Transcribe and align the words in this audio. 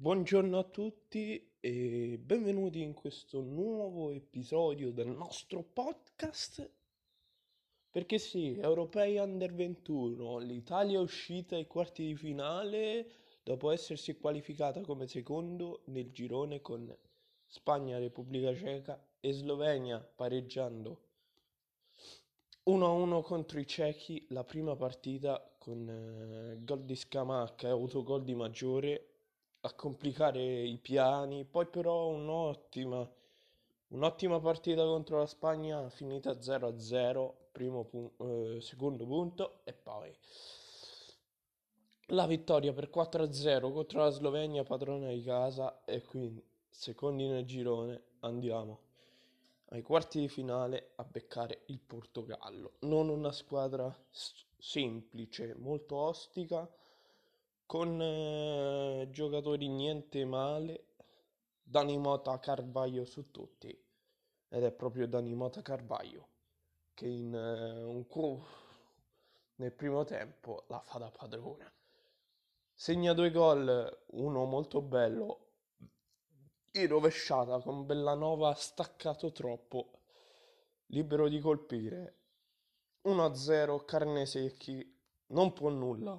Buongiorno 0.00 0.56
a 0.56 0.62
tutti 0.62 1.54
e 1.58 2.20
benvenuti 2.22 2.82
in 2.82 2.94
questo 2.94 3.40
nuovo 3.40 4.12
episodio 4.12 4.92
del 4.92 5.08
nostro 5.08 5.64
podcast. 5.64 6.70
Perché 7.90 8.18
sì, 8.18 8.56
Europei 8.56 9.16
Under 9.16 9.52
21, 9.52 10.38
l'Italia 10.38 11.00
è 11.00 11.02
uscita 11.02 11.56
ai 11.56 11.66
quarti 11.66 12.06
di 12.06 12.14
finale 12.14 13.10
dopo 13.42 13.72
essersi 13.72 14.16
qualificata 14.16 14.82
come 14.82 15.08
secondo 15.08 15.82
nel 15.86 16.12
girone 16.12 16.60
con 16.60 16.96
Spagna, 17.44 17.98
Repubblica 17.98 18.54
Ceca 18.54 19.04
e 19.18 19.32
Slovenia 19.32 19.98
pareggiando 19.98 21.00
1-1 22.66 23.20
contro 23.22 23.58
i 23.58 23.66
cechi 23.66 24.24
la 24.28 24.44
prima 24.44 24.76
partita 24.76 25.56
con 25.58 25.88
eh, 25.88 26.62
gol 26.62 26.84
di 26.84 26.94
Scamacca 26.94 27.66
e 27.66 27.70
autogol 27.70 28.22
di 28.22 28.36
Maggiore 28.36 29.08
a 29.60 29.72
complicare 29.74 30.40
i 30.42 30.78
piani. 30.78 31.44
Poi 31.44 31.66
però 31.66 32.08
un'ottima, 32.08 33.08
un'ottima 33.88 34.40
partita 34.40 34.84
contro 34.84 35.18
la 35.18 35.26
Spagna 35.26 35.88
finita 35.90 36.40
0-0, 36.40 37.48
primo 37.52 37.84
pu- 37.84 38.12
eh, 38.18 38.60
secondo 38.60 39.04
punto 39.06 39.60
e 39.64 39.72
poi 39.72 40.16
la 42.08 42.26
vittoria 42.26 42.72
per 42.72 42.90
4-0 42.90 43.70
contro 43.72 44.00
la 44.00 44.10
Slovenia 44.10 44.62
padrona 44.64 45.08
di 45.10 45.22
casa 45.22 45.84
e 45.84 46.02
quindi 46.02 46.42
secondi 46.68 47.26
nel 47.26 47.44
girone 47.44 48.02
andiamo 48.20 48.80
ai 49.70 49.82
quarti 49.82 50.20
di 50.20 50.28
finale 50.28 50.92
a 50.96 51.04
beccare 51.04 51.62
il 51.66 51.78
Portogallo. 51.80 52.74
Non 52.80 53.08
una 53.10 53.32
squadra 53.32 53.94
s- 54.10 54.32
semplice, 54.58 55.54
molto 55.56 55.96
ostica 55.96 56.68
con 57.68 58.00
eh, 58.00 59.08
giocatori 59.10 59.68
niente 59.68 60.24
male, 60.24 60.86
Dani 61.62 61.98
Mota 61.98 62.38
Carvaio 62.40 63.04
su 63.04 63.30
tutti, 63.30 63.68
ed 64.48 64.64
è 64.64 64.72
proprio 64.72 65.06
Dani 65.06 65.34
Mota 65.34 65.60
Carvaio 65.60 66.28
che 66.94 67.06
in 67.06 67.34
eh, 67.34 67.82
un 67.82 68.06
cu- 68.06 68.42
nel 69.56 69.72
primo 69.72 70.04
tempo 70.04 70.64
la 70.68 70.80
fa 70.80 70.98
da 70.98 71.10
padrona. 71.10 71.70
Segna 72.72 73.12
due 73.12 73.30
gol, 73.30 74.04
uno 74.12 74.44
molto 74.46 74.80
bello, 74.80 75.46
in 76.72 76.86
rovesciata 76.88 77.60
con 77.60 77.84
Bellanova 77.84 78.54
staccato 78.54 79.30
troppo, 79.30 80.00
libero 80.86 81.28
di 81.28 81.38
colpire. 81.38 82.16
1-0 83.02 83.84
carne 83.84 84.24
secchi, 84.24 84.98
non 85.26 85.52
può 85.52 85.68
nulla. 85.68 86.18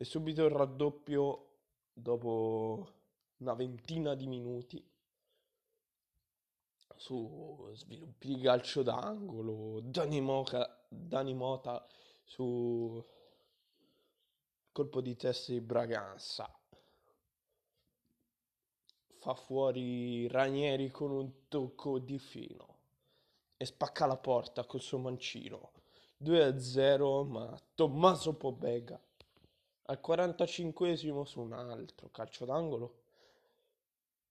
E 0.00 0.04
subito 0.04 0.44
il 0.44 0.52
raddoppio 0.52 1.46
dopo 1.92 2.88
una 3.38 3.54
ventina 3.54 4.14
di 4.14 4.28
minuti 4.28 4.88
su 6.94 7.68
sviluppi 7.72 8.36
di 8.36 8.40
calcio 8.40 8.84
d'angolo, 8.84 9.80
Dani, 9.80 10.20
Moca, 10.20 10.84
Dani 10.88 11.34
Mota 11.34 11.84
su 12.22 13.04
colpo 14.70 15.00
di 15.00 15.16
testa 15.16 15.50
di 15.50 15.60
Braganza. 15.60 16.48
Fa 19.16 19.34
fuori 19.34 20.28
Ranieri 20.28 20.92
con 20.92 21.10
un 21.10 21.48
tocco 21.48 21.98
di 21.98 22.20
fino 22.20 22.76
e 23.56 23.64
spacca 23.64 24.06
la 24.06 24.16
porta 24.16 24.64
col 24.64 24.80
suo 24.80 24.98
mancino. 24.98 25.72
2-0, 26.22 27.26
ma 27.26 27.60
Tommaso 27.74 28.36
Pobega 28.36 29.00
al 29.90 30.00
45esimo 30.04 31.24
su 31.24 31.40
un 31.40 31.52
altro 31.52 32.10
calcio 32.10 32.44
d'angolo 32.44 33.06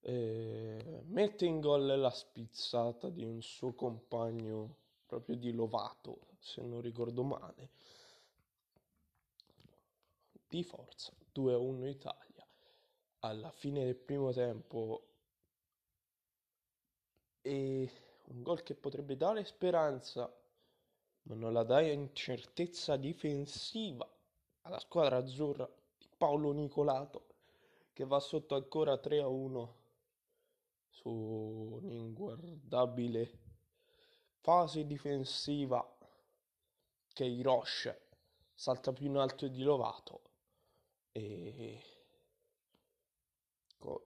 eh, 0.02 1.02
mette 1.08 1.46
in 1.46 1.60
gol 1.60 1.86
la 2.00 2.12
spizzata 2.12 3.10
di 3.10 3.24
un 3.24 3.42
suo 3.42 3.74
compagno 3.74 4.76
proprio 5.08 5.36
di 5.36 5.52
Lovato 5.52 6.20
se 6.40 6.62
non 6.62 6.82
ricordo 6.82 7.24
male. 7.24 7.70
Di 10.48 10.64
forza 10.64 11.12
2-1 11.34 11.88
Italia. 11.88 12.48
Alla 13.20 13.52
fine 13.52 13.84
del 13.84 13.96
primo 13.96 14.32
tempo 14.32 15.08
e 17.42 17.92
un 18.26 18.44
gol 18.44 18.62
che 18.62 18.76
potrebbe 18.76 19.18
dare 19.18 19.44
speranza 19.44 20.32
ma 21.24 21.36
non 21.36 21.52
la 21.52 21.64
dà 21.64 21.82
incertezza 21.82 22.96
difensiva 22.96 24.08
alla 24.68 24.80
squadra 24.80 25.18
azzurra 25.18 25.68
di 25.98 26.08
Paolo 26.18 26.52
Nicolato 26.52 27.26
che 27.94 28.06
va 28.06 28.20
sotto 28.20 28.56
ancora 28.56 28.98
3 28.98 29.22
a 29.22 29.28
1 29.28 29.76
su 30.90 31.10
un'inguardabile 31.10 33.40
fase 34.42 34.86
difensiva 34.86 35.96
che 37.14 37.24
Hirosh 37.24 37.96
salta 38.54 38.92
più 38.92 39.08
in 39.08 39.16
alto 39.16 39.48
di 39.48 39.64
Lovato 39.64 40.22
e 41.14 41.82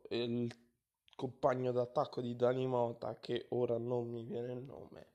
il 0.09 0.55
compagno 1.15 1.71
d'attacco 1.71 2.21
di 2.21 2.35
Dani 2.35 2.67
Mota 2.67 3.19
che 3.19 3.47
ora 3.49 3.77
non 3.77 4.09
mi 4.09 4.23
viene 4.23 4.53
il 4.53 4.61
nome 4.61 5.09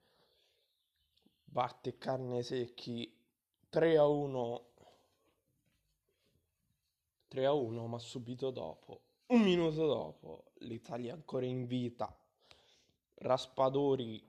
batte 1.44 1.98
Carne 1.98 2.42
Secchi 2.42 3.14
3 3.68 3.96
a 3.96 4.06
1 4.06 4.74
3 7.28 7.46
a 7.46 7.52
1, 7.52 7.86
ma 7.86 7.98
subito 7.98 8.50
dopo, 8.50 9.00
un 9.26 9.42
minuto 9.42 9.86
dopo, 9.86 10.44
l'Italia 10.60 11.12
ancora 11.12 11.46
in 11.46 11.66
vita. 11.66 12.16
Raspadori 13.14 14.22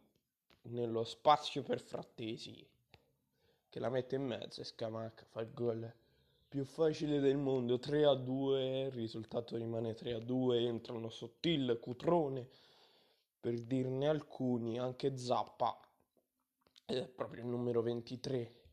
nello 0.63 1.03
spazio 1.03 1.61
per 1.63 1.79
Frattesi, 1.79 2.67
che 3.69 3.79
la 3.79 3.89
mette 3.89 4.15
in 4.15 4.23
mezzo 4.23 4.61
e 4.61 4.63
Scamacca 4.63 5.25
fa 5.25 5.41
il 5.41 5.53
gol 5.53 5.93
più 6.47 6.63
facile 6.63 7.19
del 7.19 7.37
mondo, 7.37 7.77
3 7.77 8.05
a 8.05 8.15
2, 8.15 8.79
il 8.85 8.91
risultato 8.91 9.57
rimane 9.57 9.93
3 9.93 10.13
a 10.13 10.19
2, 10.19 10.65
entrano 10.65 11.09
Sottil, 11.09 11.77
Cutrone, 11.79 12.47
per 13.39 13.61
dirne 13.61 14.07
alcuni, 14.07 14.79
anche 14.79 15.17
Zappa, 15.17 15.77
ed 16.85 16.97
è 16.97 17.07
proprio 17.07 17.43
il 17.43 17.49
numero 17.49 17.81
23 17.81 18.66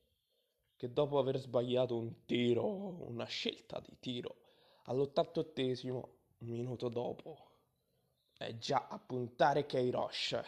che 0.85 0.93
dopo 0.93 1.19
aver 1.19 1.39
sbagliato 1.39 1.97
un 1.97 2.27
tiro, 2.27 2.67
una 3.07 3.25
scelta 3.25 3.81
di 3.81 3.97
tiro, 4.01 4.37
all'88esimo, 4.85 5.95
un 6.41 6.49
minuto 6.49 6.91
dopo, 6.91 7.53
è 8.37 8.55
già 8.59 8.89
a 8.91 8.99
puntare 8.99 9.65
Kairosh 9.65 10.39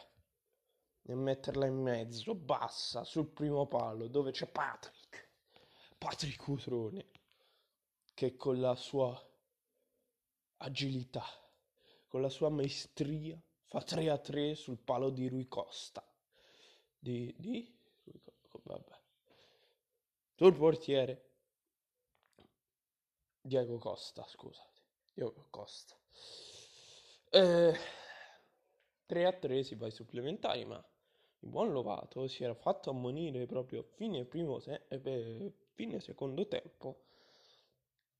e 1.00 1.14
metterla 1.14 1.64
in 1.64 1.80
mezzo, 1.80 2.34
bassa, 2.34 3.02
sul 3.04 3.28
primo 3.28 3.66
palo, 3.66 4.08
dove 4.08 4.30
c'è 4.30 4.46
Patrick, 4.46 5.30
Patrick 5.96 6.46
Utrone, 6.46 7.06
che 8.12 8.36
con 8.36 8.60
la 8.60 8.74
sua 8.74 9.18
agilità, 10.58 11.24
con 12.08 12.20
la 12.20 12.28
sua 12.28 12.50
maestria, 12.50 13.40
fa 13.62 13.80
3 13.80 14.10
a 14.10 14.18
3 14.18 14.54
sul 14.54 14.76
palo 14.76 15.08
di 15.08 15.28
Rui 15.28 15.48
Costa. 15.48 16.06
Di, 16.98 17.34
di? 17.38 17.74
Vabbè 18.64 18.95
sul 20.36 20.54
portiere. 20.54 21.24
Diego 23.40 23.78
Costa, 23.78 24.24
scusate, 24.26 24.82
Diego 25.14 25.46
Costa. 25.50 25.96
Eh, 27.30 27.74
3 29.06 29.24
a 29.24 29.32
3 29.32 29.62
si 29.62 29.74
va 29.76 29.86
ai 29.86 29.92
supplementari, 29.92 30.64
ma 30.64 30.76
il 31.40 31.48
buon 31.48 31.72
Lovato 31.72 32.26
si 32.28 32.44
era 32.44 32.54
fatto 32.54 32.90
ammonire 32.90 33.46
proprio 33.46 33.82
fine 33.82 34.24
primo 34.24 34.60
te- 34.60 34.84
eh, 34.88 35.52
fine 35.72 36.00
secondo 36.00 36.46
tempo 36.46 37.04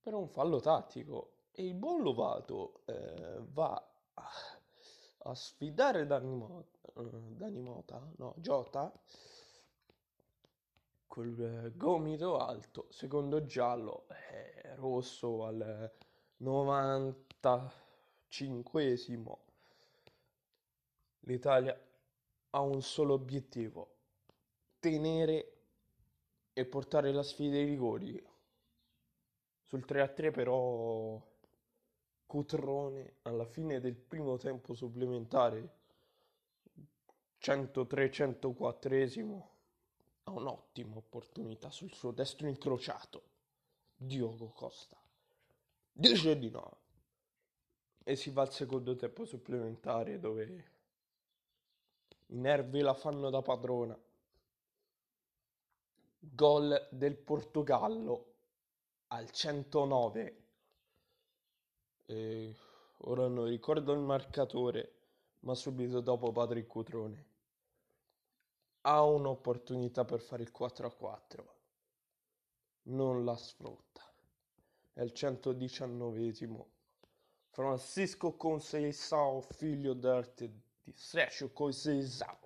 per 0.01 0.15
un 0.15 0.29
fallo 0.29 0.61
tattico. 0.61 1.33
E 1.51 1.67
il 1.67 1.75
buon 1.75 2.03
Lovato 2.03 2.83
eh, 2.87 3.41
va 3.53 3.93
a, 4.15 5.35
sfidare 5.35 6.07
Dani 6.07 6.35
Mota, 6.35 6.79
uh, 6.95 7.35
Dani 7.35 7.61
Mota, 7.61 8.09
no, 8.17 8.35
Jota 8.37 8.93
col 11.07 11.39
eh, 11.39 11.77
gomito 11.77 12.39
alto, 12.39 12.87
secondo 12.91 13.45
giallo, 13.45 14.07
eh, 14.09 14.75
rosso 14.77 15.45
al 15.45 15.93
95esimo. 16.43 19.39
L'Italia 21.21 21.79
ha 22.51 22.61
un 22.61 22.83
solo 22.83 23.15
obiettivo, 23.15 23.95
tenere 24.79 25.53
e 26.53 26.67
portare 26.67 27.11
la 27.13 27.23
sfida 27.23 27.57
ai 27.57 27.65
rigori. 27.65 28.23
Sul 29.65 29.85
3-3 29.87 30.31
però 30.31 31.19
Cutrone 32.27 33.15
alla 33.23 33.47
fine 33.47 33.81
del 33.81 33.95
primo 33.95 34.37
tempo 34.37 34.75
supplementare 34.75 35.71
103-104esimo 37.41 39.56
ha 40.29 40.33
un'ottima 40.33 40.97
opportunità 40.97 41.71
sul 41.71 41.93
suo 41.93 42.11
destro 42.11 42.49
incrociato. 42.49 43.35
Diogo 43.97 44.49
Costa 44.49 44.97
dice 45.93 46.39
di 46.39 46.51
no. 46.51 46.79
e 48.05 48.17
si 48.17 48.31
va 48.31 48.43
al 48.43 48.53
secondo 48.53 48.95
tempo 48.97 49.25
supplementare 49.25 50.19
dove 50.19 50.65
i 52.27 52.39
nervi 52.39 52.81
la 52.81 52.95
fanno 52.95 53.31
da 53.31 53.41
padrona. 53.41 53.99
Gol 56.19 56.89
del 56.91 57.17
Portogallo 57.17 58.35
al 59.09 59.31
109. 59.31 60.45
E 62.07 62.57
ora 62.99 63.29
non 63.29 63.47
ricordo 63.47 63.93
il 63.93 64.01
marcatore, 64.01 64.93
ma 65.41 65.55
subito 65.55 66.01
dopo 66.01 66.33
Patrick 66.33 66.67
Cutrone 66.67 67.35
ha 68.89 69.03
un'opportunità 69.03 70.05
per 70.05 70.21
fare 70.21 70.45
il 70.45 70.53
4 70.53 70.87
a 70.87 70.93
4. 70.93 71.55
Non 72.83 73.25
la 73.25 73.37
sfrutta. 73.37 74.01
È 74.93 75.03
il 75.03 75.13
119esimo. 75.13 76.67
Francisco 77.51 78.37
Conceição, 78.37 79.41
figlio 79.41 79.93
d'arte 79.93 80.53
di 80.85 80.93
Sergio 80.93 81.51
Conceição, 81.51 82.39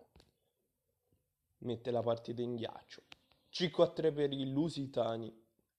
mette 1.59 1.91
la 1.91 2.01
partita 2.01 2.41
in 2.41 2.55
ghiaccio. 2.55 3.03
5 3.51 3.85
a 3.85 3.91
3 3.91 4.13
per 4.13 4.33
i 4.33 4.51
lusitani 4.51 5.31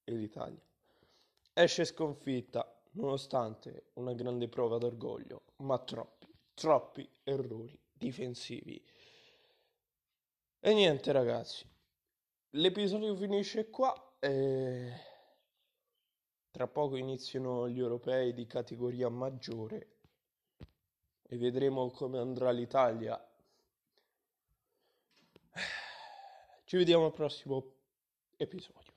e 0.04 0.12
l'Italia. 0.12 0.62
Esce 1.54 1.86
sconfitta 1.86 2.80
nonostante 2.92 3.86
una 3.94 4.14
grande 4.14 4.48
prova 4.48 4.78
d'orgoglio, 4.78 5.42
ma 5.58 5.80
troppi, 5.80 6.28
troppi 6.54 7.10
errori 7.24 7.76
difensivi. 7.92 8.80
E 10.64 10.76
niente 10.76 11.12
ragazzi, 11.12 11.66
l'episodio 12.52 13.16
finisce 13.16 13.72
qua 13.72 14.16
e 14.20 14.94
tra 16.52 16.68
poco 16.68 16.98
iniziano 16.98 17.68
gli 17.68 17.80
europei 17.80 18.32
di 18.32 18.46
categoria 18.46 19.10
maggiore 19.10 19.98
e 21.24 21.36
vedremo 21.38 21.90
come 21.90 22.20
andrà 22.20 22.52
l'Italia. 22.52 23.20
Ci 26.66 26.78
vediamo 26.78 27.06
al 27.06 27.14
prossimo 27.14 27.74
episodio. 28.38 28.94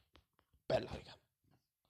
Bella 0.66 0.90
raga. 0.90 1.23